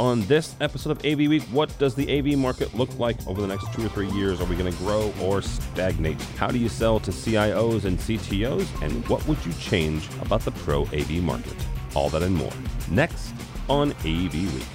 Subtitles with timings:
[0.00, 3.46] On this episode of AV Week, what does the AV market look like over the
[3.46, 4.40] next two or three years?
[4.40, 6.18] Are we going to grow or stagnate?
[6.38, 8.80] How do you sell to CIOs and CTOs?
[8.80, 11.54] And what would you change about the pro AV market?
[11.94, 12.50] All that and more.
[12.90, 13.34] Next
[13.68, 14.66] on AV Week.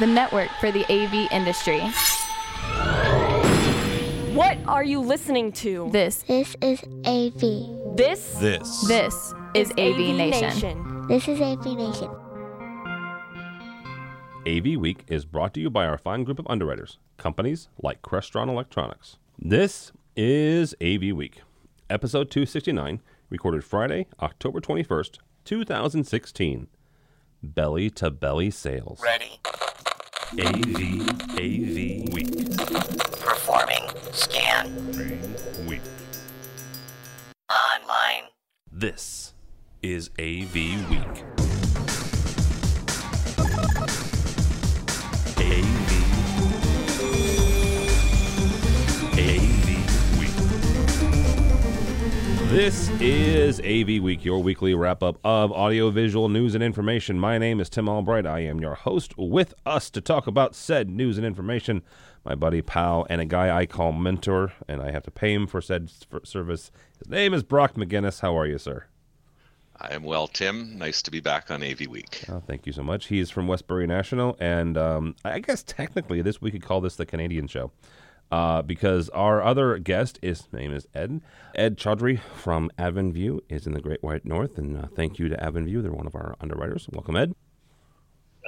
[0.00, 1.78] The network for the AV industry.
[4.34, 5.88] What are you listening to?
[5.92, 7.96] This, This is AV.
[7.96, 8.88] This This.
[8.88, 11.06] this is AV, Nation.
[11.06, 12.25] This is AV Nation.
[14.46, 18.48] AV Week is brought to you by our fine group of underwriters, companies like Crestron
[18.48, 19.18] Electronics.
[19.36, 21.42] This is AV Week,
[21.90, 26.68] episode 269, recorded Friday, October 21st, 2016.
[27.42, 29.02] Belly to belly sales.
[29.02, 29.40] Ready.
[30.38, 32.56] AV, AV Week.
[33.18, 33.82] Performing.
[34.12, 35.66] Scan.
[35.66, 35.80] Week.
[37.50, 38.30] Online.
[38.70, 39.34] This
[39.82, 40.54] is AV
[40.88, 41.45] Week.
[52.56, 57.20] This is AV Week, your weekly wrap up of audiovisual news and information.
[57.20, 58.24] My name is Tim Albright.
[58.24, 59.12] I am your host.
[59.18, 61.82] With us to talk about said news and information,
[62.24, 65.46] my buddy, pal, and a guy I call mentor, and I have to pay him
[65.46, 65.90] for said
[66.24, 66.70] service.
[66.98, 68.20] His name is Brock McGinnis.
[68.20, 68.86] How are you, sir?
[69.78, 70.78] I am well, Tim.
[70.78, 72.24] Nice to be back on AV Week.
[72.30, 73.08] Oh, thank you so much.
[73.08, 77.04] He's from Westbury National, and um, I guess technically this we could call this the
[77.04, 77.70] Canadian show,
[78.30, 81.20] uh, because our other guest is his name is Ed
[81.54, 85.36] Ed Chaudhry from Avenview is in the Great White North, and uh, thank you to
[85.36, 85.82] Avenview.
[85.82, 86.88] They're one of our underwriters.
[86.92, 87.34] Welcome, Ed.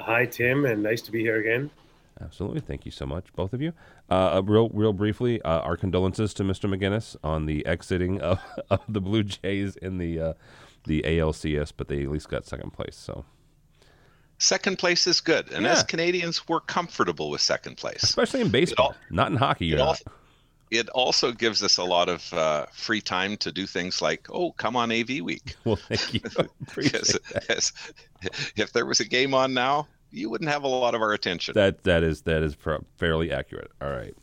[0.00, 1.70] Hi, Tim, and nice to be here again.
[2.20, 3.72] Absolutely, thank you so much, both of you.
[4.10, 6.68] Uh, real, real briefly, uh, our condolences to Mr.
[6.68, 10.32] McGinnis on the exiting of, of the Blue Jays in the uh,
[10.84, 12.96] the ALCS, but they at least got second place.
[12.96, 13.24] So
[14.39, 15.72] Second place is good, and Yeah.
[15.72, 18.03] as Canadians, we're comfortable with second place.
[18.05, 19.67] especially in baseball, al- not in hockey.
[19.67, 20.03] You're It, not.
[20.70, 24.53] it also gives us a lot of uh, free time to do things like, oh,
[24.53, 25.56] come on AV Week.
[25.65, 26.21] Well, thank you.
[26.77, 27.72] That.
[28.56, 31.54] if there was a game on now, you wouldn't have a lot of our attention.
[31.54, 33.71] that that is that is pro- fairly accurate.
[33.81, 34.15] All right.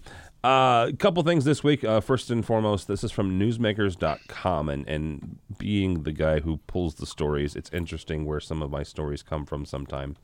[0.45, 1.83] Uh, a couple things this week.
[1.83, 4.69] Uh, first and foremost, this is from newsmakers.com.
[4.69, 8.83] And, and being the guy who pulls the stories, it's interesting where some of my
[8.83, 10.17] stories come from sometimes.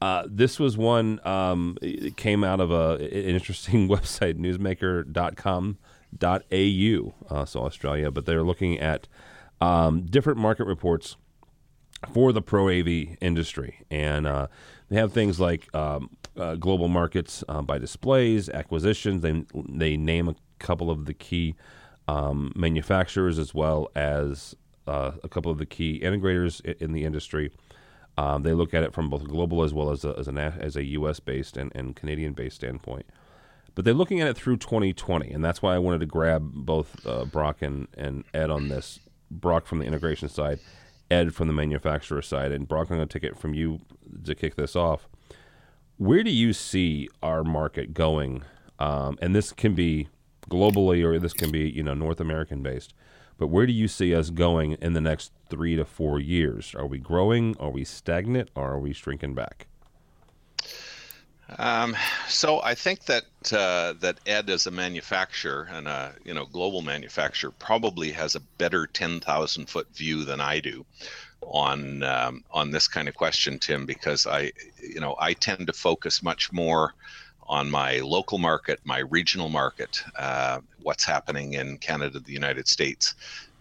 [0.00, 7.44] Uh, this was one, um, it came out of a, an interesting website, newsmaker.com.au, uh,
[7.44, 9.08] so Australia, but they're looking at
[9.60, 11.16] um, different market reports
[12.14, 14.46] for the pro AV industry, and uh,
[14.90, 19.22] they have things like um, uh, global markets uh, by displays, acquisitions.
[19.22, 21.54] They they name a couple of the key
[22.08, 24.54] um, manufacturers as well as
[24.86, 27.52] uh, a couple of the key integrators i- in the industry.
[28.18, 30.76] Um, they look at it from both global as well as a, as a as
[30.76, 31.20] a U.S.
[31.20, 33.06] based and, and Canadian based standpoint.
[33.74, 37.06] But they're looking at it through 2020, and that's why I wanted to grab both
[37.06, 38.98] uh, Brock and, and Ed on this.
[39.30, 40.58] Brock from the integration side,
[41.08, 43.80] Ed from the manufacturer side, and Brock, I'm going to take it from you
[44.24, 45.08] to kick this off.
[46.00, 48.42] Where do you see our market going?
[48.78, 50.08] Um, and this can be
[50.48, 52.94] globally, or this can be you know North American based.
[53.36, 56.74] But where do you see us going in the next three to four years?
[56.74, 57.54] Are we growing?
[57.60, 58.48] Are we stagnant?
[58.54, 59.66] Or are we shrinking back?
[61.58, 61.94] Um,
[62.28, 66.80] so I think that uh, that Ed, as a manufacturer and a you know global
[66.80, 70.86] manufacturer, probably has a better ten thousand foot view than I do
[71.42, 75.72] on um, on this kind of question, Tim, because I you know I tend to
[75.72, 76.94] focus much more
[77.46, 83.14] on my local market, my regional market, uh, what's happening in Canada, the United States.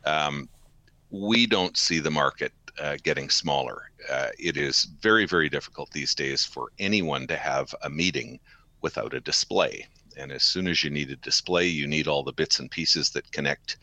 [0.05, 0.47] Um,
[1.09, 3.89] we don't see the market uh, getting smaller.
[4.09, 8.39] Uh, it is very, very difficult these days for anyone to have a meeting
[8.81, 9.87] without a display.
[10.17, 13.09] And as soon as you need a display, you need all the bits and pieces
[13.11, 13.77] that connect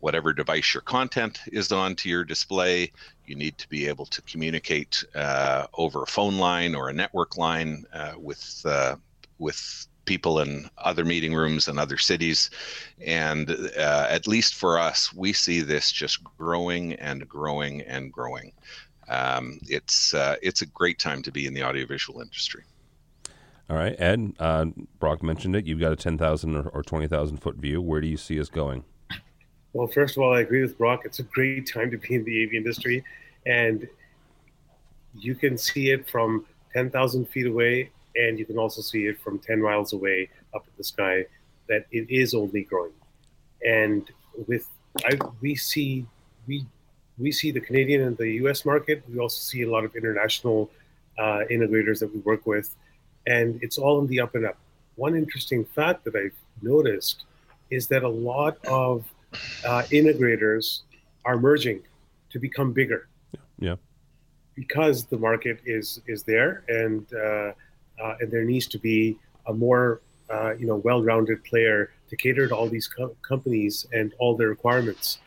[0.00, 2.92] whatever device your content is on to your display.
[3.26, 7.36] You need to be able to communicate uh, over a phone line or a network
[7.36, 8.96] line uh, with uh,
[9.38, 12.50] with people in other meeting rooms and other cities.
[13.04, 18.52] And uh, at least for us, we see this just growing and growing and growing.
[19.08, 22.62] Um, it's uh, it's a great time to be in the audiovisual industry.
[23.68, 24.32] All right, Ed.
[24.38, 24.66] Uh,
[25.00, 25.66] Brock mentioned it.
[25.66, 27.82] You've got a ten thousand or, twenty thousand foot view.
[27.82, 28.84] Where do you see us going?
[29.76, 31.02] Well, first of all, I agree with Brock.
[31.04, 33.04] It's a great time to be in the AV industry,
[33.44, 33.86] and
[35.14, 39.38] you can see it from 10,000 feet away, and you can also see it from
[39.38, 41.26] 10 miles away up in the sky
[41.68, 42.94] that it is only growing.
[43.66, 44.08] And
[44.46, 44.66] with
[45.04, 46.06] I, we see
[46.48, 46.64] we
[47.18, 48.64] we see the Canadian and the U.S.
[48.64, 49.04] market.
[49.12, 50.70] We also see a lot of international
[51.18, 52.74] uh, integrators that we work with,
[53.26, 54.56] and it's all in the up and up.
[54.94, 57.24] One interesting fact that I've noticed
[57.68, 59.04] is that a lot of
[59.64, 60.82] uh, integrators
[61.24, 61.82] are merging
[62.30, 63.08] to become bigger.
[63.58, 63.76] Yeah.
[64.54, 67.52] Because the market is is there, and uh,
[68.02, 70.00] uh, and there needs to be a more
[70.30, 74.48] uh, you know well-rounded player to cater to all these co- companies and all their
[74.48, 75.18] requirements.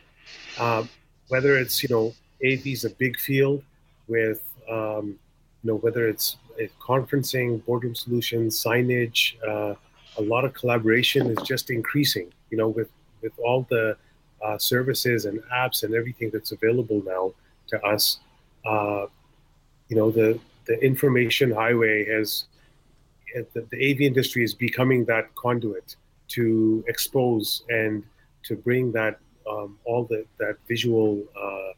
[0.60, 0.90] Um,
[1.28, 2.14] whether it's you know
[2.44, 3.64] AV is a big field
[4.08, 5.20] with um,
[5.64, 6.38] you know whether it's
[6.82, 9.76] conferencing, boardroom solutions, signage, uh,
[10.18, 12.32] a lot of collaboration is just increasing.
[12.50, 12.90] You know with
[13.22, 13.98] with all the
[14.44, 17.34] uh, services and apps and everything that's available now
[17.68, 18.20] to us.
[18.66, 19.06] Uh,
[19.88, 22.46] you know the the information highway has
[23.54, 25.96] the, the AV industry is becoming that conduit
[26.28, 28.04] to expose and
[28.44, 29.20] to bring that
[29.50, 31.74] um, all the, that visual uh,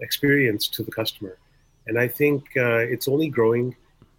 [0.00, 1.38] experience to the customer.
[1.86, 3.74] And I think uh, it's only growing.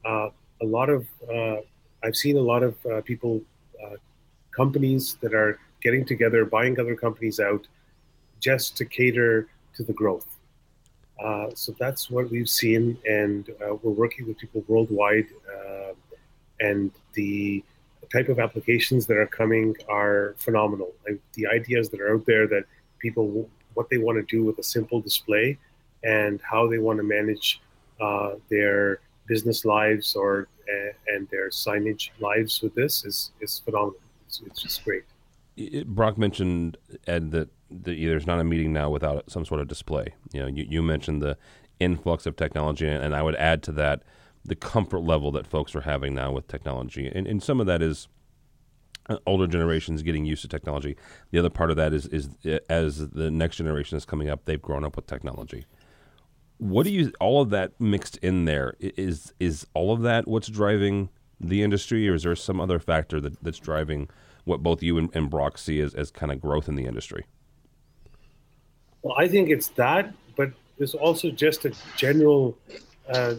[0.06, 0.30] Uh,
[0.62, 1.58] a lot of uh,
[2.04, 3.42] I've seen a lot of uh, people,
[3.84, 3.96] uh,
[4.52, 7.68] companies that are getting together, buying other companies out,
[8.40, 10.28] just to cater to the growth.
[11.54, 13.50] so that's what we've seen, and
[13.82, 15.28] we're working with people worldwide,
[16.60, 17.64] and the
[18.12, 20.94] type of applications that are coming are phenomenal.
[21.08, 22.64] Like the ideas that are out there that
[23.00, 25.58] people what they want to do with a simple display
[26.04, 27.62] and how they want to manage
[28.02, 34.00] uh, their business lives or uh, and their signage lives with this is is phenomenal.
[34.26, 35.04] It's, it's just great.
[35.58, 36.78] It, Brock mentioned
[37.08, 40.14] Ed that, that there's not a meeting now without some sort of display.
[40.32, 41.38] You know, you, you mentioned the
[41.80, 44.04] influx of technology, and I would add to that
[44.46, 47.82] the comfort level that folks are having now with technology, and and some of that
[47.82, 48.08] is
[49.10, 50.96] uh, older generations getting used to technology.
[51.32, 54.46] The other part of that is is uh, as the next generation is coming up,
[54.46, 55.66] they've grown up with technology.
[56.60, 60.48] What do you all of that mixed in there is is all of that what's
[60.48, 61.10] driving
[61.40, 64.10] the industry, or is there some other factor that, that's driving
[64.48, 67.26] what both you and, and Brock see as, as kind of growth in the industry?
[69.02, 72.58] Well, I think it's that, but there's also just a general
[73.10, 73.36] uh,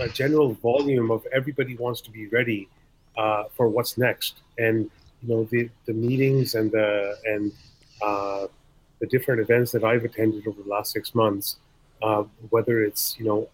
[0.00, 2.68] a general volume of everybody wants to be ready
[3.16, 4.90] uh, for what's next, and
[5.22, 7.52] you know the the meetings and the and
[8.02, 8.46] uh,
[9.00, 11.58] the different events that I've attended over the last six months,
[12.02, 13.48] uh, whether it's you know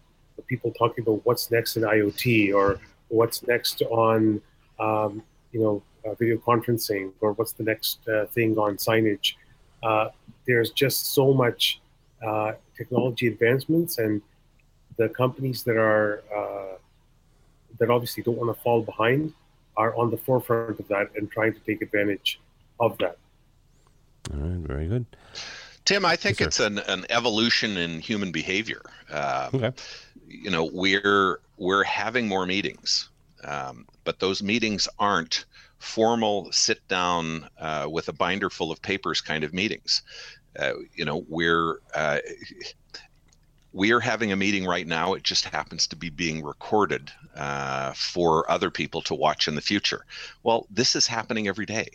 [0.47, 4.41] people talking about what's next in IoT or what's next on
[4.79, 5.83] um, you know
[6.19, 9.33] video conferencing or what's the next uh, thing on signage.
[10.45, 11.81] there's just so much
[12.77, 14.21] technology advancements and
[14.97, 16.77] the companies that are uh,
[17.79, 19.33] that obviously don't want to fall behind
[19.77, 22.39] are on the forefront of that and trying to take advantage
[22.79, 23.17] of that.
[24.33, 25.05] All right, very good.
[25.83, 28.81] Tim, I think yes, it's an, an evolution in human behavior.
[29.11, 29.71] Um, okay.
[30.27, 33.09] You know, we're we're having more meetings,
[33.43, 35.45] um, but those meetings aren't
[35.79, 40.01] formal sit down uh, with a binder full of papers kind of meetings.
[40.57, 42.19] Uh, you know, we're uh,
[43.73, 45.13] we are having a meeting right now.
[45.13, 49.61] It just happens to be being recorded uh, for other people to watch in the
[49.61, 50.05] future.
[50.43, 51.89] Well, this is happening every day.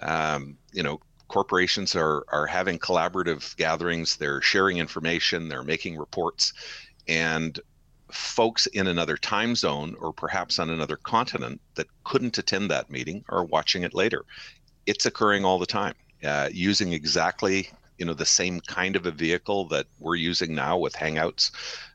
[0.00, 4.16] Um, you know, corporations are are having collaborative gatherings.
[4.16, 5.48] They're sharing information.
[5.48, 6.54] They're making reports,
[7.06, 7.60] and
[8.12, 13.24] folks in another time zone or perhaps on another continent that couldn't attend that meeting
[13.28, 14.24] are watching it later.
[14.86, 15.94] It's occurring all the time.
[16.22, 20.78] Uh, using exactly you know the same kind of a vehicle that we're using now
[20.78, 21.50] with Hangouts,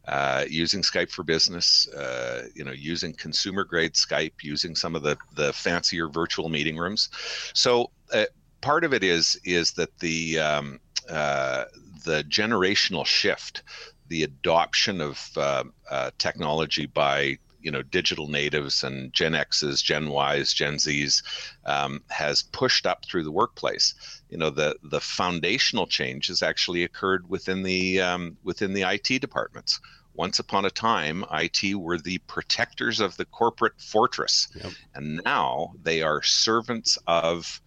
[0.07, 5.01] uh, using Skype for Business, uh, you know, using consumer grade Skype, using some of
[5.01, 7.09] the the fancier virtual meeting rooms.
[7.53, 8.25] So uh,
[8.61, 10.79] part of it is is that the um,
[11.09, 11.65] uh,
[12.05, 13.63] the generational shift,
[14.07, 20.09] the adoption of uh, uh, technology by you know digital natives and Gen X's, Gen
[20.09, 21.23] Y's, Gen Z's
[21.65, 23.95] um, has pushed up through the workplace.
[24.29, 29.19] You know the the foundational change has actually occurred within the um, within the IT
[29.19, 29.81] departments.
[30.13, 34.71] Once upon a time, IT were the protectors of the corporate fortress, yep.
[34.93, 37.59] and now they are servants of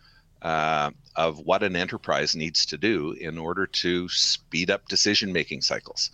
[0.42, 5.60] uh, of what an enterprise needs to do in order to speed up decision making
[5.62, 6.10] cycles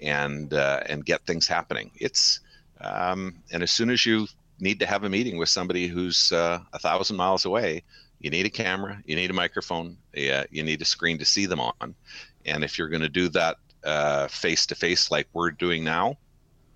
[0.00, 1.90] and uh, and get things happening.
[1.96, 2.40] It's
[2.80, 4.26] um, and as soon as you
[4.58, 7.82] need to have a meeting with somebody who's uh, a thousand miles away,
[8.20, 11.46] you need a camera, you need a microphone, yeah, you need a screen to see
[11.46, 11.94] them on.
[12.46, 13.56] And if you're going to do that
[14.30, 16.16] face to face like we're doing now,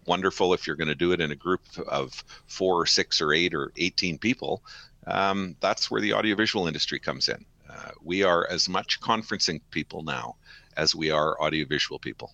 [0.07, 0.53] wonderful.
[0.53, 3.55] If you're going to do it in a group of four or six or eight
[3.55, 4.63] or 18 people,
[5.07, 7.45] um, that's where the audiovisual industry comes in.
[7.69, 10.37] Uh, we are as much conferencing people now
[10.77, 12.33] as we are audiovisual people.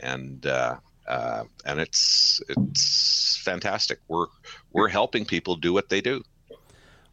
[0.00, 0.76] And uh,
[1.06, 4.00] uh, and it's it's fantastic.
[4.08, 4.26] We're
[4.72, 6.22] we're helping people do what they do.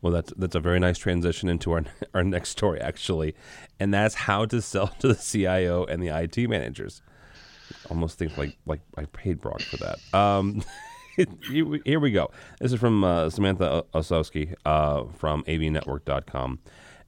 [0.01, 3.35] Well, that's that's a very nice transition into our our next story, actually,
[3.79, 7.01] and that's how to sell to the CIO and the IT managers.
[7.89, 9.99] Almost think like like I paid Brock for that.
[10.17, 10.63] Um,
[11.51, 12.31] here we go.
[12.59, 16.59] This is from uh, Samantha Osowski uh, from avnetwork.com.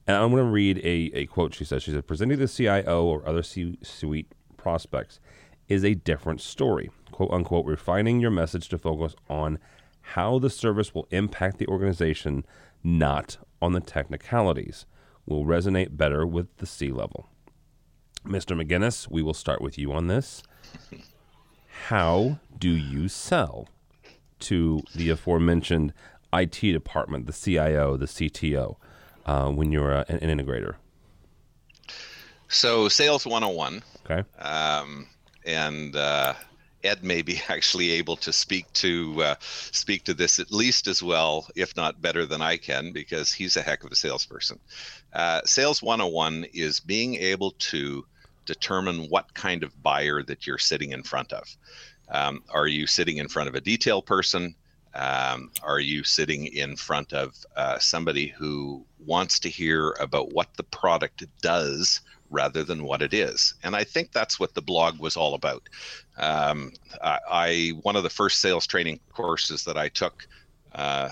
[0.06, 1.82] And I'm going to read a, a quote she says.
[1.82, 5.20] She said, Presenting the CIO or other C suite prospects
[5.68, 6.90] is a different story.
[7.10, 9.58] Quote unquote, refining your message to focus on
[10.00, 12.44] how the service will impact the organization,
[12.82, 14.84] not on the technicalities,
[15.24, 17.30] will resonate better with the C level.
[18.26, 18.60] Mr.
[18.60, 20.42] McGinnis, we will start with you on this.
[21.88, 23.68] How do you sell
[24.40, 25.92] to the aforementioned
[26.32, 28.76] IT department, the CIO, the CTO,
[29.26, 30.74] uh, when you're a, an, integrator?
[32.48, 33.82] So, sales 101.
[34.04, 34.28] Okay.
[34.38, 35.08] Um,
[35.46, 36.34] and uh,
[36.82, 41.02] Ed may be actually able to speak to uh, speak to this at least as
[41.02, 44.58] well, if not better than I can, because he's a heck of a salesperson.
[45.12, 48.04] Uh, sales 101 is being able to
[48.44, 51.48] determine what kind of buyer that you're sitting in front of.
[52.08, 54.54] Um, are you sitting in front of a detail person?
[54.94, 60.54] Um, are you sitting in front of uh, somebody who wants to hear about what
[60.56, 63.54] the product does rather than what it is?
[63.64, 65.68] And I think that's what the blog was all about.
[66.16, 70.28] Um, I, I, one of the first sales training courses that I took
[70.72, 71.08] uh,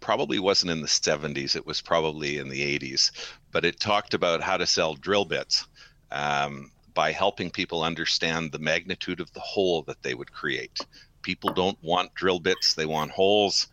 [0.00, 3.10] probably wasn't in the 70s; it was probably in the 80s,
[3.52, 5.66] but it talked about how to sell drill bits.
[6.10, 10.78] Um, by helping people understand the magnitude of the hole that they would create.
[11.22, 13.68] People don't want drill bits, they want holes.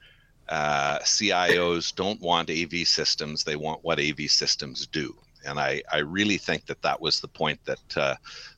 [0.50, 5.16] Uh, CIOs don't want AV systems, they want what AV systems do.
[5.46, 8.16] And I, I really think that that was the point that uh,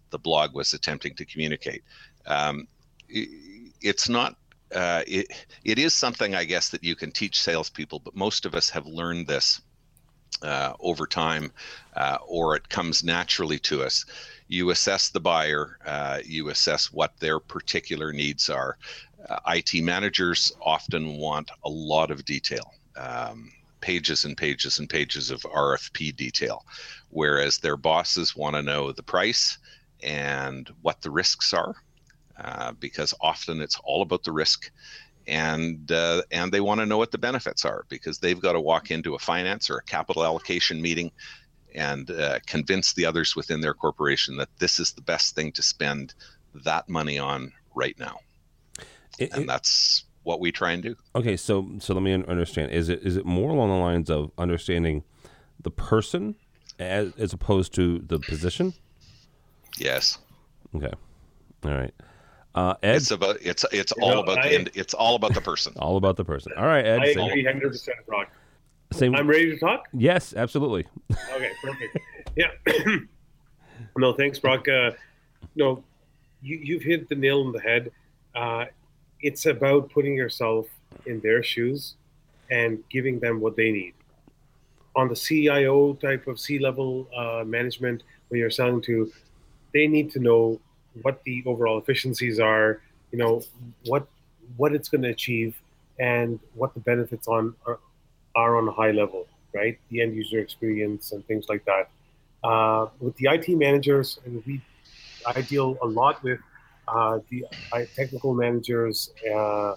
[0.09, 1.83] the blog was attempting to communicate.
[2.25, 2.67] Um,
[3.09, 3.29] it,
[3.81, 4.37] it's not
[4.73, 5.27] uh, it,
[5.63, 8.87] it is something I guess that you can teach salespeople, but most of us have
[8.87, 9.61] learned this
[10.41, 11.51] uh, over time,
[11.95, 14.05] uh, or it comes naturally to us
[14.47, 18.77] you assess the buyer, uh, you assess what their particular needs are.
[19.27, 22.73] Uh, IT managers often want a lot of detail.
[22.95, 23.51] Um,
[23.83, 26.65] pages and pages and pages of RFP detail,
[27.09, 29.57] whereas their bosses want to know the price
[30.01, 31.75] and what the risks are,
[32.41, 34.71] uh, because often it's all about the risk,
[35.27, 38.61] and uh, and they want to know what the benefits are because they've got to
[38.61, 41.11] walk into a finance or a capital allocation meeting
[41.75, 45.61] and uh, convince the others within their corporation that this is the best thing to
[45.61, 46.13] spend
[46.63, 48.19] that money on right now.
[49.19, 50.95] It, and that's what we try and do.
[51.15, 52.71] Okay, so so let me understand.
[52.71, 55.03] Is it is it more along the lines of understanding
[55.61, 56.35] the person
[56.79, 58.73] as as opposed to the position?
[59.77, 60.17] Yes.
[60.75, 60.91] Okay.
[61.65, 61.93] All right.
[62.55, 65.41] Uh, Ed, it's about it's it's all know, about I, the it's all about the
[65.41, 65.73] person.
[65.79, 66.53] all about the person.
[66.55, 67.01] All right, Ed.
[67.01, 68.29] I agree hundred percent, Brock.
[68.93, 69.15] Same.
[69.15, 69.87] I'm ready to talk.
[69.93, 70.85] Yes, absolutely.
[71.33, 71.97] okay, perfect.
[72.35, 72.51] Yeah.
[73.97, 74.67] no, thanks, Brock.
[74.67, 74.91] Uh,
[75.55, 75.83] no,
[76.41, 77.91] you, you've hit the nail on the head.
[78.35, 78.65] Uh,
[79.21, 80.67] it's about putting yourself
[81.05, 81.95] in their shoes
[82.51, 83.93] and giving them what they need.
[84.95, 89.11] On the CIO type of C level uh, management, when you're selling to,
[89.73, 90.59] they need to know
[91.01, 92.81] what the overall efficiencies are.
[93.11, 93.41] You know
[93.85, 94.07] what
[94.57, 95.59] what it's going to achieve
[95.99, 97.79] and what the benefits on are,
[98.35, 99.77] are on a high level, right?
[99.89, 101.89] The end user experience and things like that.
[102.43, 104.61] Uh, with the IT managers, and we,
[105.25, 106.39] I deal a lot with
[106.87, 109.75] uh, the uh, technical managers uh,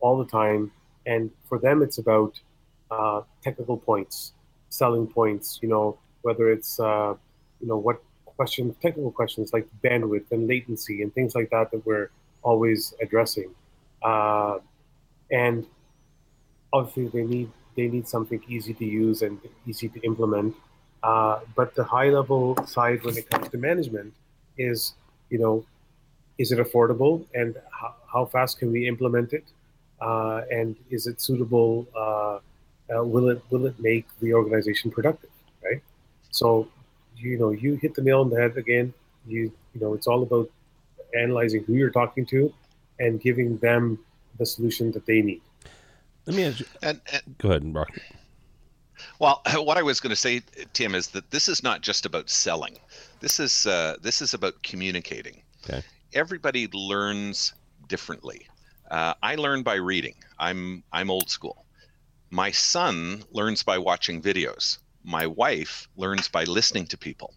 [0.00, 0.72] all the time,
[1.06, 2.40] and for them, it's about
[2.90, 4.32] uh, technical points,
[4.70, 5.60] selling points.
[5.62, 7.14] You know, whether it's uh,
[7.60, 11.86] you know what questions, technical questions like bandwidth and latency and things like that that
[11.86, 12.10] we're
[12.42, 13.54] always addressing,
[14.02, 15.66] and
[16.72, 20.54] obviously they need they need something easy to use and easy to implement.
[21.02, 24.12] Uh, but the high level side when it comes to management
[24.58, 24.94] is,
[25.30, 25.64] you know,
[26.38, 29.44] is it affordable and how, how fast can we implement it?
[30.00, 31.86] Uh, and is it suitable?
[31.94, 32.38] Uh,
[32.92, 35.30] uh will it will it make the organization productive?
[35.62, 35.82] Right.
[36.30, 36.68] So,
[37.16, 38.92] you know, you hit the nail on the head again.
[39.26, 40.50] You you know, it's all about
[41.14, 42.52] analyzing who you're talking to
[42.98, 43.98] and giving them
[44.38, 45.42] the solution that they need.
[46.30, 46.66] Let me ask you.
[46.82, 47.90] And, and, Go ahead, Brock.
[49.18, 52.30] Well, what I was going to say, Tim, is that this is not just about
[52.30, 52.78] selling.
[53.20, 55.42] This is uh, this is about communicating.
[55.64, 55.82] Okay.
[56.12, 57.54] Everybody learns
[57.88, 58.46] differently.
[58.90, 60.14] Uh, I learn by reading.
[60.38, 61.64] I'm I'm old school.
[62.30, 64.78] My son learns by watching videos.
[65.02, 67.34] My wife learns by listening to people,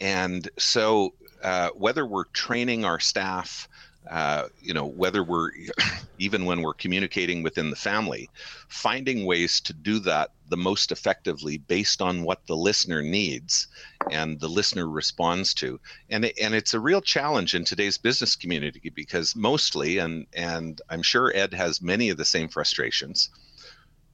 [0.00, 3.68] and so uh, whether we're training our staff,
[4.10, 5.50] uh, you know, whether we're
[6.18, 8.30] even when we're communicating within the family,
[8.68, 13.66] finding ways to do that the most effectively based on what the listener needs
[14.10, 15.80] and the listener responds to.
[16.08, 21.02] And and it's a real challenge in today's business community because mostly, and and I'm
[21.02, 23.30] sure Ed has many of the same frustrations.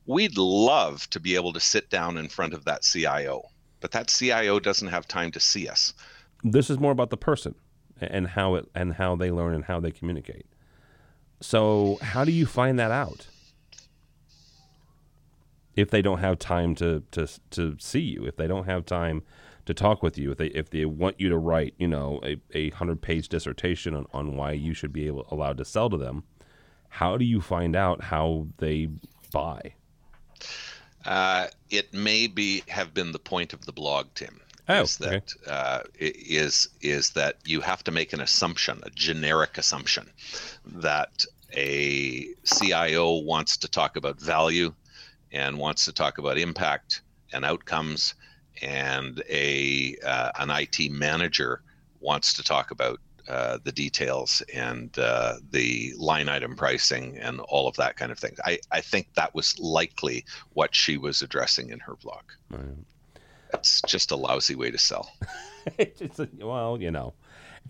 [0.06, 3.42] We'd love to be able to sit down in front of that CIO,
[3.80, 5.94] but that CIO doesn't have time to see us.
[6.42, 7.54] This is more about the person
[8.10, 10.46] and how it and how they learn and how they communicate.
[11.40, 13.26] So, how do you find that out?
[15.74, 19.22] If they don't have time to to to see you, if they don't have time
[19.66, 22.36] to talk with you, if they if they want you to write, you know, a,
[22.54, 25.96] a hundred page dissertation on, on why you should be able allowed to sell to
[25.96, 26.24] them,
[26.88, 28.88] how do you find out how they
[29.32, 29.74] buy?
[31.04, 34.40] Uh, it may be have been the point of the blog, Tim.
[34.68, 35.20] Oh, is okay.
[35.44, 40.08] that uh, is is that you have to make an assumption, a generic assumption,
[40.66, 44.72] that a CIO wants to talk about value
[45.32, 47.02] and wants to talk about impact
[47.32, 48.14] and outcomes,
[48.62, 51.62] and a uh, an IT manager
[52.00, 57.68] wants to talk about uh, the details and uh, the line item pricing and all
[57.68, 58.34] of that kind of thing.
[58.44, 62.24] I, I think that was likely what she was addressing in her blog.
[63.52, 65.12] That's just a lousy way to sell.
[65.78, 67.14] it's a, well, you know.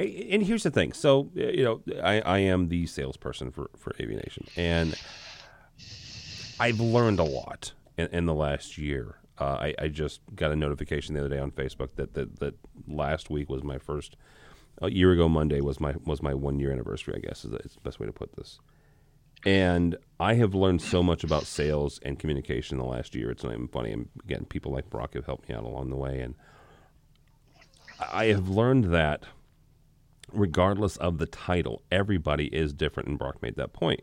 [0.00, 0.94] And here's the thing.
[0.94, 4.98] So, you know, I, I am the salesperson for, for AV Nation, and
[6.58, 9.16] I've learned a lot in, in the last year.
[9.38, 12.54] Uh, I, I just got a notification the other day on Facebook that, that, that
[12.86, 14.16] last week was my first,
[14.80, 17.14] a year ago Monday was my was my one year anniversary.
[17.16, 18.60] I guess is the, is the best way to put this.
[19.44, 23.30] And I have learned so much about sales and communication in the last year.
[23.30, 23.92] It's not even funny.
[23.92, 26.34] And again, people like Brock have helped me out along the way, and
[28.12, 29.24] I have learned that
[30.32, 33.08] regardless of the title, everybody is different.
[33.08, 34.00] And Brock made that point.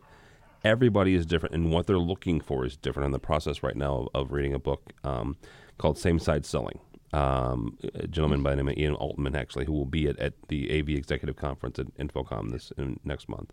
[0.62, 3.06] Everybody is different, and what they're looking for is different.
[3.06, 5.38] In the process right now of, of reading a book um,
[5.78, 6.80] called Same Side Selling.
[7.12, 10.34] Um, a gentleman by the name of Ian Altman, actually, who will be at, at
[10.48, 13.52] the AV Executive Conference at InfoComm this in, next month.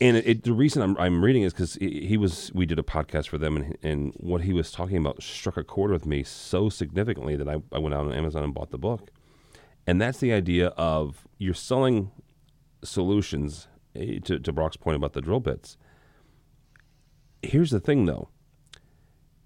[0.00, 2.82] And it, it, the reason I'm, I'm reading is because he, was we did a
[2.82, 6.24] podcast for them, and, and what he was talking about struck a chord with me
[6.24, 9.10] so significantly that I, I went out on Amazon and bought the book.
[9.86, 12.10] And that's the idea of you're selling
[12.82, 15.76] solutions eh, to, to Brock's point about the drill bits.
[17.42, 18.28] Here's the thing though.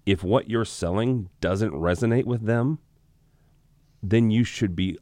[0.05, 2.79] If what you're selling doesn't resonate with them,
[4.01, 4.97] then you should be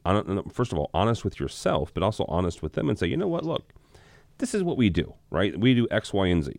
[0.52, 3.28] first of all honest with yourself, but also honest with them and say, you know
[3.28, 3.74] what, look,
[4.38, 5.58] this is what we do, right?
[5.60, 6.54] We do X, Y, and Z.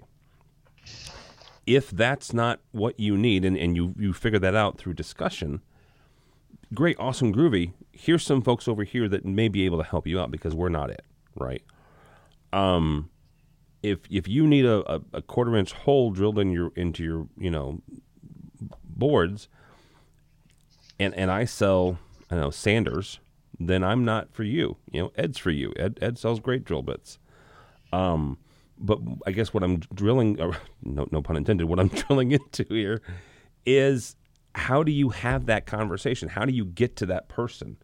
[1.66, 5.60] If that's not what you need and, and you, you figure that out through discussion,
[6.72, 7.72] great, awesome, groovy.
[7.92, 10.70] Here's some folks over here that may be able to help you out because we're
[10.70, 11.62] not it, right?
[12.52, 13.10] Um,
[13.82, 17.28] if if you need a, a, a quarter inch hole drilled in your into your
[17.36, 17.80] you know
[18.84, 19.48] boards,
[20.98, 21.98] and and I sell
[22.30, 23.20] I know sanders,
[23.58, 24.76] then I'm not for you.
[24.90, 25.72] You know, Ed's for you.
[25.76, 27.18] Ed Ed sells great drill bits.
[27.92, 28.38] Um,
[28.78, 32.64] but I guess what I'm drilling, or no no pun intended, what I'm drilling into
[32.68, 33.02] here
[33.66, 34.16] is
[34.54, 36.28] how do you have that conversation?
[36.28, 37.76] How do you get to that person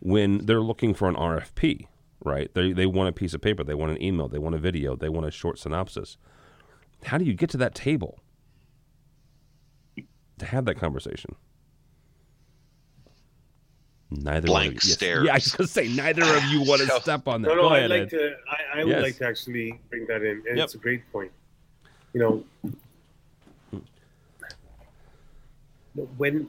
[0.00, 1.86] when they're looking for an RFP,
[2.24, 2.52] right?
[2.54, 4.96] They, they want a piece of paper, they want an email, they want a video,
[4.96, 6.16] they want a short synopsis.
[7.04, 8.20] How do you get to that table
[9.96, 11.36] to have that conversation?
[14.22, 15.00] Neither Blank of you, yes.
[15.24, 17.48] Yeah, I was going to say neither of you want to So- step on that.
[17.48, 18.10] No, no, Go I'd ahead, like Ed.
[18.10, 18.36] to.
[18.50, 19.02] I, I would Yes.
[19.02, 20.64] like to actually bring that in, and Yep.
[20.64, 21.32] it's a great point.
[22.12, 22.44] You know,
[26.16, 26.48] when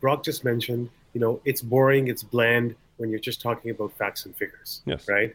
[0.00, 4.26] Brock just mentioned, you know, it's boring, it's bland when you're just talking about facts
[4.26, 4.82] and figures.
[4.84, 5.08] Yes.
[5.08, 5.34] Right.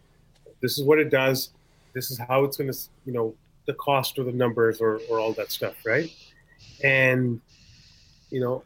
[0.61, 1.51] This is what it does.
[1.93, 3.33] This is how it's going to, you know,
[3.65, 5.75] the cost or the numbers or, or all that stuff.
[5.85, 6.11] Right.
[6.83, 7.41] And,
[8.29, 8.63] you know,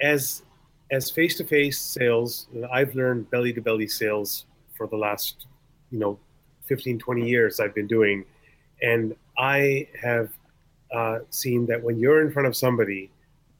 [0.00, 0.42] as
[0.90, 5.46] as face-to-face sales i've learned belly-to-belly sales for the last
[5.90, 6.18] you know
[6.66, 8.24] 15 20 years i've been doing.
[8.82, 10.30] And i have
[10.92, 13.10] uh, seen that when you're in front of somebody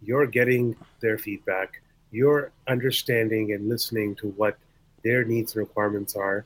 [0.02, 1.80] you're getting their feedback.
[2.10, 4.58] You're understanding and listening to what
[5.02, 6.44] their needs and requirements are.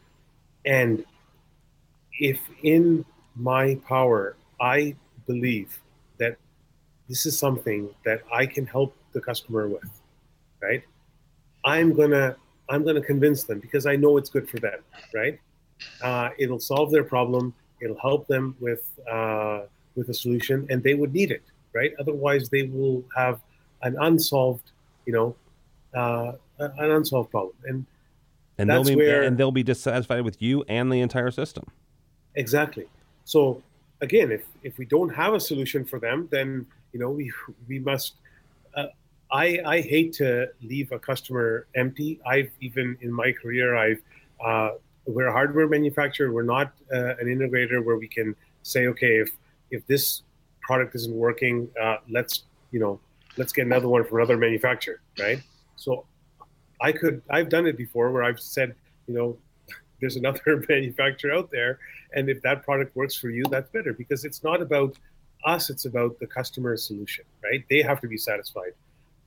[0.65, 1.05] And
[2.19, 3.05] if in
[3.37, 4.95] my power i
[5.27, 5.81] believe
[6.19, 6.37] that
[7.09, 9.89] this is something that i can help the customer with
[10.63, 10.83] right
[11.65, 12.37] i'm gonna
[12.69, 14.81] i'm gonna convince them because i know it's good for them
[15.15, 15.39] right
[16.03, 19.63] uh, it'll solve their problem it'll help them with uh,
[19.97, 21.43] with a solution and they would need it
[21.75, 23.41] right otherwise they will have
[23.83, 24.71] an unsolved
[25.07, 25.35] you know
[25.95, 27.87] uh, an unsolved problem and
[28.59, 31.65] and they'll be where- and they'll be dissatisfied with you and the entire system.
[32.35, 32.87] Exactly.
[33.25, 33.63] So
[34.01, 37.33] again, if if we don't have a solution for them, then you know we
[37.69, 38.15] we must.
[39.31, 42.21] I I hate to leave a customer empty.
[42.27, 44.03] I've even in my career, I've
[44.45, 44.71] uh,
[45.07, 46.33] we're a hardware manufacturer.
[46.33, 49.31] We're not uh, an integrator where we can say, okay, if
[49.71, 50.23] if this
[50.63, 53.01] product isn't working, uh, let's you know
[53.37, 55.43] let's get another one from another manufacturer, right?
[55.77, 56.07] So
[56.81, 58.75] I could I've done it before where I've said,
[59.07, 59.37] you know,
[60.01, 61.79] there's another manufacturer out there
[62.15, 64.97] and if that product works for you that's better because it's not about
[65.45, 68.73] us it's about the customer solution right they have to be satisfied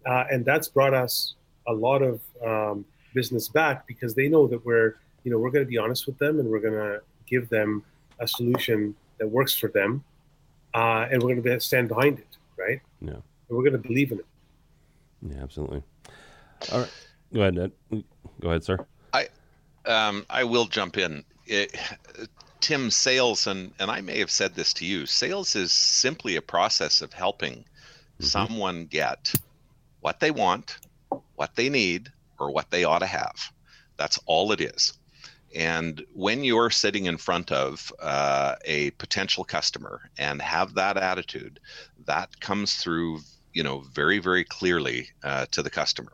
[0.06, 1.36] uh, and that's brought us
[1.68, 5.64] a lot of um, business back because they know that we're you know we're going
[5.66, 7.84] to be honest with them and we're going to give them
[8.20, 10.04] a solution that works for them
[10.74, 13.12] uh, and we're going to stand behind it right Yeah.
[13.14, 14.26] and we're going to believe in it
[15.22, 15.84] Yeah, absolutely.
[16.72, 16.92] All right,
[17.34, 18.04] go ahead, Ed.
[18.42, 18.78] Go ahead, sir.
[19.86, 21.24] um, I will jump in.
[21.48, 21.76] It,
[22.60, 26.42] Tim, sales, and, and I may have said this to you sales is simply a
[26.42, 27.66] process of helping
[28.20, 29.34] someone get
[30.02, 30.78] what they want,
[31.36, 33.52] what they need, or what they ought to have.
[33.98, 34.94] That's all it is.
[35.54, 41.60] And when you're sitting in front of uh, a potential customer and have that attitude,
[42.06, 43.20] that comes through,
[43.54, 46.14] you know, very, very clearly uh, to the customer.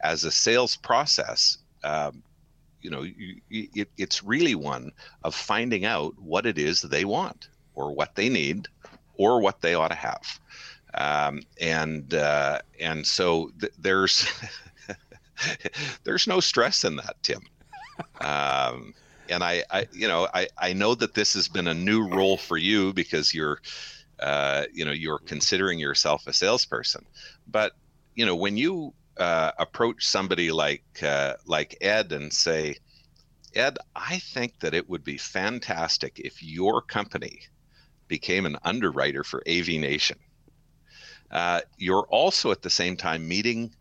[0.00, 2.22] As a sales process, um,
[2.82, 4.92] you know, you, it, it's really one
[5.22, 8.68] of finding out what it is they want or what they need
[9.16, 10.38] or what they ought to have.
[10.96, 14.26] Um, and uh, and so th- there's
[16.04, 17.40] there's no stress in that, Tim.
[18.20, 18.94] Um,
[19.28, 22.36] and I, I, you know, I, I know that this has been a new role
[22.36, 23.60] for you because you're,
[24.20, 27.04] uh, you know, you're considering yourself a salesperson.
[27.46, 27.72] But
[28.14, 32.76] you know, when you uh, approach somebody like uh, like Ed and say,
[33.54, 37.40] Ed, I think that it would be fantastic if your company
[38.08, 40.18] became an underwriter for AV Nation.
[41.34, 43.74] Uh, you're also at the same time meeting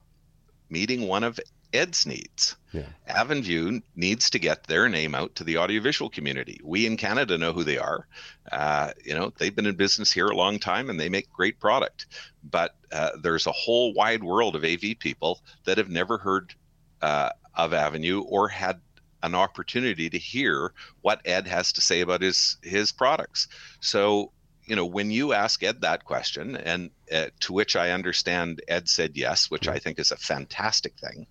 [0.69, 1.39] meeting one of
[1.71, 2.55] Ed's needs.
[2.71, 2.85] Yeah.
[3.09, 6.59] Avenview needs to get their name out to the audiovisual community.
[6.63, 8.07] We in Canada know who they are.
[8.51, 11.59] Uh, you know, they've been in business here a long time and they make great
[11.59, 12.07] product.
[12.43, 16.53] But uh, there's a whole wide world of AV people that have never heard
[17.01, 18.79] uh, of Avenue or had
[19.23, 23.47] an opportunity to hear what Ed has to say about his his products.
[23.79, 24.31] So,
[24.65, 28.87] you know, when you ask Ed that question, and uh, to which I understand Ed
[28.87, 31.27] said yes, which I think is a fantastic thing,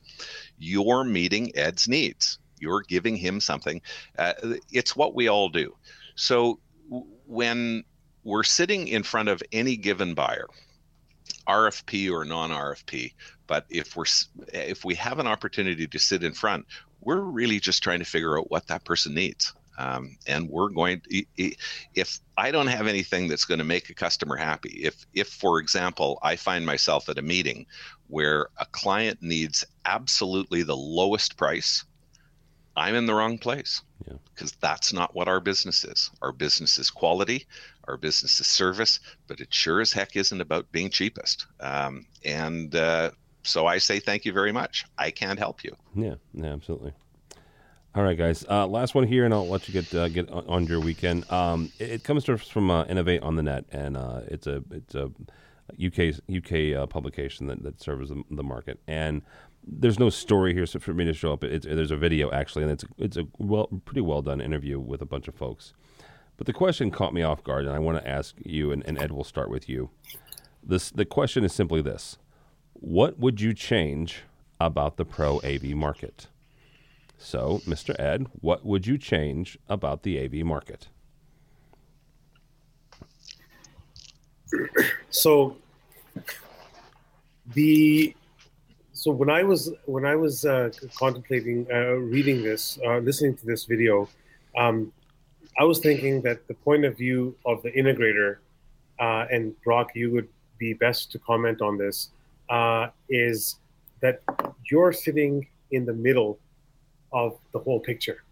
[0.58, 2.38] you're meeting Ed's needs.
[2.58, 3.80] You're giving him something.
[4.18, 4.34] Uh,
[4.70, 5.74] it's what we all do.
[6.14, 7.84] So w- when
[8.22, 10.46] we're sitting in front of any given buyer,
[11.48, 13.14] RFP or non-RFP,
[13.46, 14.04] but if we're
[14.52, 16.66] if we have an opportunity to sit in front,
[17.00, 19.52] we're really just trying to figure out what that person needs.
[19.82, 21.24] Um, and we're going to,
[21.94, 25.58] if I don't have anything that's going to make a customer happy, if, if, for
[25.58, 27.66] example, I find myself at a meeting
[28.06, 31.84] where a client needs absolutely the lowest price,
[32.76, 34.18] I'm in the wrong place Yeah.
[34.32, 36.10] because that's not what our business is.
[36.22, 37.46] Our business is quality,
[37.88, 41.46] our business is service, but it sure as heck isn't about being cheapest.
[41.60, 43.10] Um, and uh,
[43.42, 44.84] so I say thank you very much.
[44.96, 45.74] I can't help you.
[45.94, 46.92] Yeah, yeah, absolutely.
[47.94, 48.42] All right, guys.
[48.48, 51.30] Uh, last one here, and I'll let you get uh, get on, your weekend.
[51.30, 54.46] Um, it, it comes to us from uh, Inavate on the Net, and uh, it's
[54.46, 55.10] a it's a
[55.76, 58.80] UK UK uh, publication that, that serves the, the market.
[58.86, 59.20] And
[59.62, 61.44] there's no story here so for me to show up.
[61.44, 65.02] It's, there's a video actually, and it's it's a well pretty well done interview with
[65.02, 65.74] a bunch of folks.
[66.38, 68.98] But the question caught me off guard, and I want to ask you, and, and
[68.98, 69.90] Ed, we'll start with you.
[70.62, 72.16] This the question is simply this:
[72.72, 74.22] What would you change
[74.58, 76.28] about the pro AV market?
[77.22, 77.98] So, Mr.
[78.00, 80.88] Ed, what would you change about the AV market?
[85.08, 85.56] so
[87.54, 88.14] the
[88.92, 93.46] so when I was when I was uh, contemplating uh, reading this, uh, listening to
[93.46, 94.08] this video,
[94.58, 94.92] um,
[95.58, 98.38] I was thinking that the point of view of the integrator,
[98.98, 102.10] uh, and Brock, you would be best to comment on this,
[102.50, 103.56] uh, is
[104.00, 104.22] that
[104.70, 106.38] you're sitting in the middle
[107.12, 108.22] of the whole picture,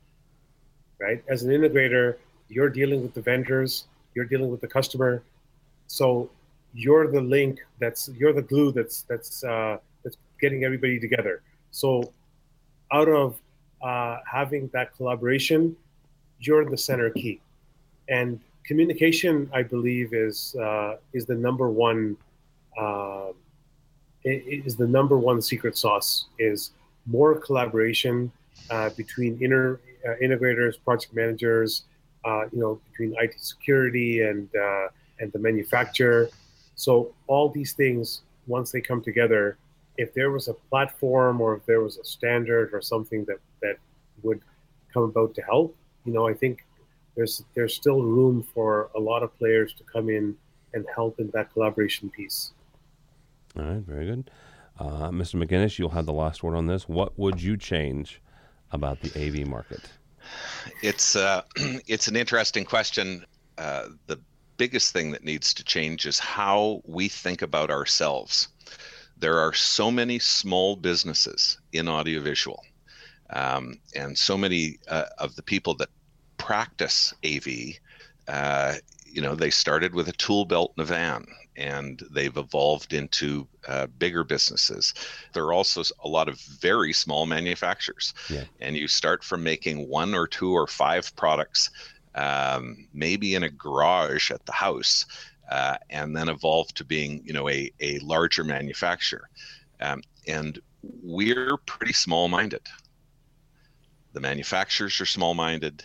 [0.99, 1.23] right?
[1.29, 2.17] As an integrator,
[2.49, 5.23] you're dealing with the vendors, you're dealing with the customer,
[5.87, 6.31] so
[6.73, 11.43] you're the link that's you're the glue that's that's uh, that's getting everybody together.
[11.71, 12.13] So
[12.93, 13.41] out of
[13.83, 15.77] uh, having that collaboration,
[16.39, 17.41] you're the center key,
[18.09, 22.17] and communication, I believe, is uh, is the number one
[22.79, 23.33] uh,
[24.25, 26.27] is the number one secret sauce.
[26.39, 26.73] Is
[27.07, 28.31] more collaboration
[28.71, 31.85] uh, between inter, uh, integrators, project managers,
[32.25, 36.29] uh, you know, between IT security and uh, and the manufacturer.
[36.75, 39.59] So all these things, once they come together,
[39.97, 43.77] if there was a platform or if there was a standard or something that that
[44.23, 44.41] would
[44.93, 46.65] come about to help, you know, I think
[47.17, 50.37] there's there's still room for a lot of players to come in
[50.73, 52.53] and help in that collaboration piece.
[53.59, 54.31] All right, very good.
[54.79, 55.43] Uh, Mr.
[55.43, 56.89] McGinnis, you'll have the last word on this.
[56.89, 58.23] What would you change
[58.73, 59.81] about the AV market?
[60.83, 63.25] It's uh, it's an interesting question.
[63.59, 64.19] Uh, the
[64.57, 68.49] biggest thing that needs to change is how we think about ourselves.
[69.17, 72.63] There are so many small businesses in audiovisual,
[73.31, 75.89] um, and so many uh, of the people that
[76.39, 77.47] practice AV.
[78.29, 81.27] Uh, you know, they started with a tool belt and a van,
[81.61, 84.95] and they've evolved into uh, bigger businesses.
[85.35, 88.45] There are also a lot of very small manufacturers, Yeah.
[88.61, 91.71] and you start from making one or two or five products,
[92.15, 95.05] um, maybe in a garage at the house,
[95.51, 99.29] uh, and then evolve to being, you know, a, a larger manufacturer.
[99.81, 100.59] Um, and
[101.03, 102.67] we're pretty small-minded.
[104.13, 105.85] The manufacturers are small-minded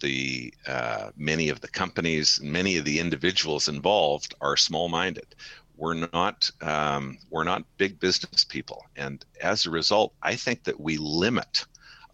[0.00, 5.34] the uh, many of the companies, many of the individuals involved are small-minded.
[5.76, 10.80] We're not um, we're not big business people, and as a result, I think that
[10.80, 11.64] we limit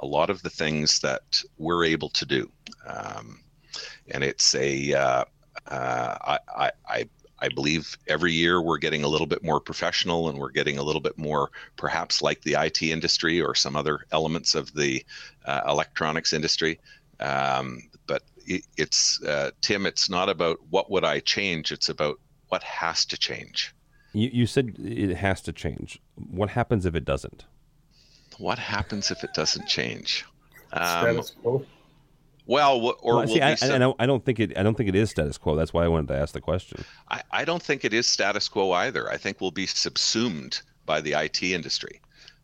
[0.01, 2.51] a lot of the things that we're able to do.
[2.87, 3.41] Um,
[4.11, 5.25] and it's a uh,
[5.67, 7.09] uh, I, I
[7.45, 10.83] I believe every year we're getting a little bit more professional and we're getting a
[10.83, 15.05] little bit more perhaps like the IT industry or some other elements of the
[15.45, 16.81] uh, electronics industry.
[17.21, 19.87] Um, but it, it's uh, Tim.
[19.87, 21.73] It's not about what would I change.
[21.73, 23.75] It's about what has to change.
[24.13, 26.01] You, you said it has to change.
[26.31, 27.45] What happens if it doesn't?
[28.39, 30.25] What happens if it doesn't change?
[30.73, 31.65] Um, Status quo.
[32.47, 34.57] well, or Well, will see, I, be some- I, don't, I don't think it.
[34.59, 35.55] I don't think it is status quo.
[35.57, 36.85] That's why I wanted to ask the question.
[37.11, 39.11] I, I don't think it is status quo either.
[39.11, 42.01] I think we'll be subsumed by the IT industry.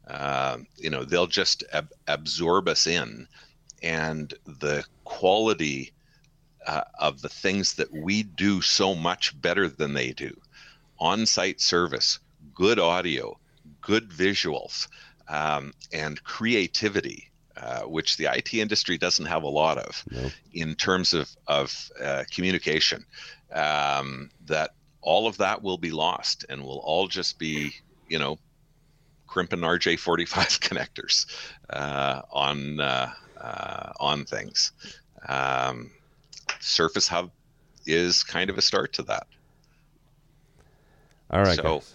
[0.06, 3.28] Um, you know, they'll just ab- absorb us in,
[3.82, 5.92] and the quality
[6.66, 10.38] uh, of the things that we do so much better than they do
[10.98, 12.18] on site service,
[12.54, 13.38] good audio,
[13.80, 14.86] good visuals,
[15.28, 17.26] um, and creativity.
[17.56, 20.30] Uh, which the IT industry doesn't have a lot of No.
[20.54, 23.04] in terms of, of uh, communication.
[23.52, 24.70] Um, that
[25.02, 27.74] all of that will be lost and will all just be,
[28.08, 28.38] you know,
[29.26, 30.26] crimping RJ45
[30.60, 31.26] connectors
[31.68, 32.80] uh, on
[33.40, 34.72] uh, on things.
[35.28, 35.90] Um,
[36.60, 37.30] Surface Hub
[37.86, 39.26] is kind of a start to that.
[41.30, 41.94] All right, So- guys.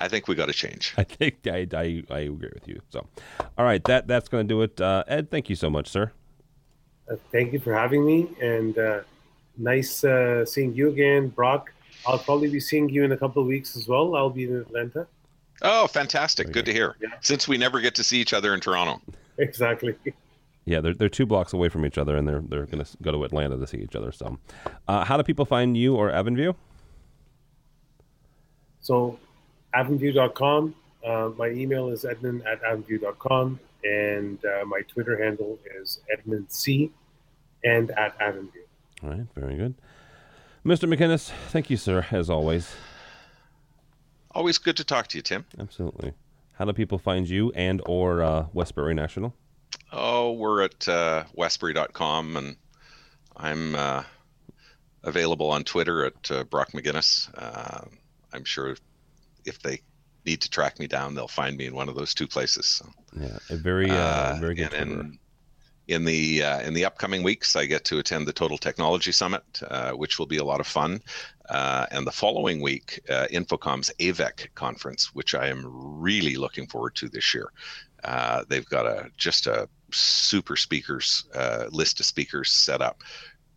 [0.00, 0.94] I think we got to change.
[0.96, 2.80] I think I, I, I agree with you.
[2.90, 3.04] So,
[3.58, 4.80] all right, that that's going to do it.
[4.80, 6.12] Uh, Ed, thank you so much, sir.
[7.10, 9.00] Uh, thank you for having me, and uh,
[9.56, 11.72] nice uh, seeing you again, Brock.
[12.06, 14.14] I'll probably be seeing you in a couple of weeks as well.
[14.14, 15.08] I'll be in Atlanta.
[15.62, 16.46] Oh, fantastic!
[16.46, 16.94] Very Good to hear.
[17.00, 17.08] Yeah.
[17.20, 19.00] Since we never get to see each other in Toronto.
[19.40, 19.94] Exactly.
[20.68, 23.10] Yeah, they're they're two blocks away from each other, and they're they're going to go
[23.10, 24.12] to Atlanta to see each other.
[24.12, 24.38] So,
[24.86, 26.54] uh, how do people find you or Avenview?
[28.82, 29.18] So,
[29.74, 30.74] avenview.com.
[31.06, 36.90] Uh, my email is edmund at avenview.com, and uh, my Twitter handle is edmundc
[37.64, 38.66] and at avonview.
[39.02, 39.74] All right, very good,
[40.66, 40.92] Mr.
[40.92, 41.30] McGinnis.
[41.48, 42.74] Thank you, sir, as always.
[44.32, 45.46] Always good to talk to you, Tim.
[45.58, 46.12] Absolutely.
[46.56, 49.32] How do people find you and or uh, Westbury National?
[49.92, 52.56] Oh, we're at uh, westbury.com, and
[53.36, 54.02] I'm uh,
[55.02, 57.30] available on Twitter at uh, Brock McGinnis.
[57.36, 57.84] Uh,
[58.32, 58.76] I'm sure
[59.44, 59.80] if they
[60.26, 62.66] need to track me down, they'll find me in one of those two places.
[62.66, 64.74] So, Yeah, a very uh, uh, very good.
[64.74, 65.18] and in,
[65.88, 69.42] in the uh, in the upcoming weeks, I get to attend the Total Technology Summit,
[69.66, 71.00] uh, which will be a lot of fun.
[71.48, 76.94] Uh, and the following week, uh, InfoComm's AVEC conference, which I am really looking forward
[76.96, 77.48] to this year.
[78.04, 83.02] Uh, they've got a just a super speakers uh, list of speakers set up.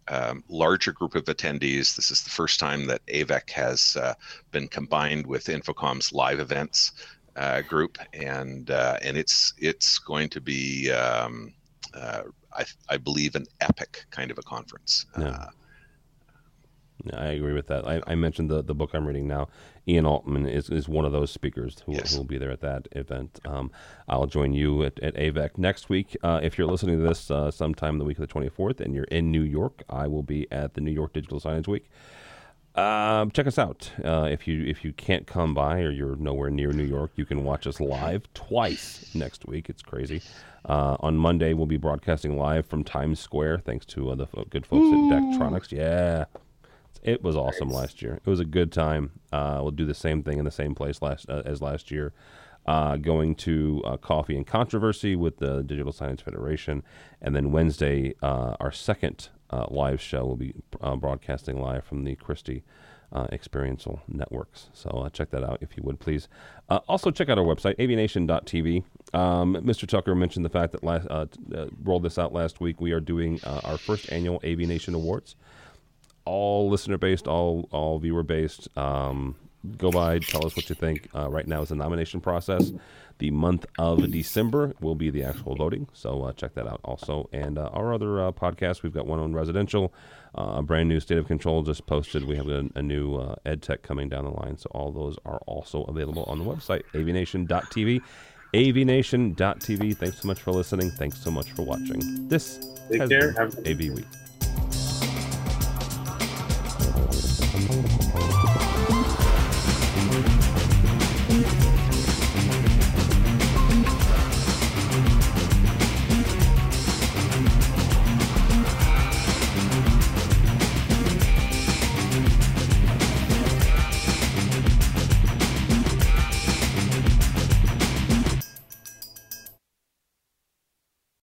[0.07, 1.95] Um, larger group of attendees.
[1.95, 4.13] This is the first time that AVEC has uh,
[4.51, 6.91] been combined with InfoComm's live events
[7.35, 11.53] uh, group, and uh, and it's it's going to be, um,
[11.93, 12.23] uh,
[12.53, 15.05] I, I believe, an epic kind of a conference.
[15.17, 15.47] Yeah.
[17.03, 17.87] Yeah, I agree with that.
[17.87, 19.47] I, I mentioned the, the book I'm reading now.
[19.87, 22.11] Ian Altman is, is one of those speakers who, Yes.
[22.11, 23.39] who will be there at that event.
[23.45, 23.71] Um,
[24.07, 26.15] I'll join you at, at AVEC next week.
[26.21, 29.05] Uh, if you're listening to this uh, sometime the week of the 24th and you're
[29.05, 31.89] in New York, I will be at the New York Digital Signage Week.
[32.73, 36.49] Um, check us out uh, if you if you can't come by or you're nowhere
[36.49, 37.11] near New York.
[37.17, 39.69] You can watch us live twice next week.
[39.69, 40.21] It's crazy.
[40.63, 44.65] Uh, on Monday, we'll be broadcasting live from Times Square, thanks to uh, the good
[44.65, 45.71] folks at Daktronics.
[45.73, 46.25] Yeah,
[47.03, 48.19] it was awesome last year.
[48.25, 49.11] It was a good time.
[49.31, 52.13] Uh, we'll do the same thing in the same place last uh, as last year.
[52.67, 56.83] Uh, going to uh, Coffee and Controversy with the Digital Signage Federation,
[57.19, 62.03] and then Wednesday, uh, our second uh, live show will be uh, broadcasting live from
[62.03, 62.63] the Christie
[63.13, 64.69] uh, Experiential Networks.
[64.73, 66.27] So uh, check that out if you would please.
[66.69, 68.83] Uh, also check out our website avnation.tv.
[69.13, 69.87] Um, Mr.
[69.87, 72.79] Tucker mentioned the fact that last uh, uh, rolled this out last week.
[72.79, 75.35] We are doing uh, our first annual AV Nation Awards
[76.25, 78.67] all listener based, all all viewer based.
[78.77, 79.35] Um,
[79.77, 81.09] go by, tell us what you think.
[81.15, 82.71] Uh, right now is the nomination process.
[83.19, 87.29] The month of December will be the actual voting, so uh, check that out also.
[87.31, 89.93] And uh, our other uh, podcasts, we've got one on residential,
[90.35, 92.25] uh, a brand new State of Control just posted.
[92.25, 95.17] We have a, a new uh, ed tech coming down the line, so all those
[95.23, 98.01] are also available on the website avnation.tv.
[98.55, 99.97] avnation.tv.
[99.97, 100.89] Thanks so much for listening.
[100.89, 102.27] Thanks so much for watching.
[102.27, 103.33] This Take has care.
[103.33, 104.20] been Have a AV Week.
[107.67, 108.00] Thank you.